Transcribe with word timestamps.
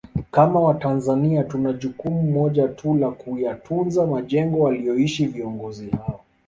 Kama 0.31 0.59
Watanzania 0.59 1.43
tuna 1.43 1.73
jukumu 1.73 2.21
moja 2.31 2.67
tu 2.67 2.93
la 2.95 3.11
Kuyatunza 3.11 4.07
majengo 4.07 4.59
waliyoishi 4.59 5.25
viongozi 5.25 5.89
hao 5.89 6.23